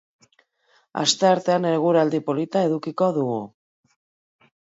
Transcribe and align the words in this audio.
Asteartean 1.01 1.67
eguraldi 1.73 2.21
polita 2.29 2.65
edukiko 2.69 3.11
dugu. 3.19 3.39